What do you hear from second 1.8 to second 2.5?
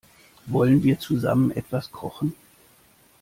kochen?